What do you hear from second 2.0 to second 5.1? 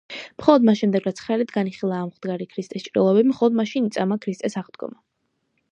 აღმდგარი ქრისტეს ჭრილობები მხოლოდ მაშინ იწამა ქრისტეს აღდგომა.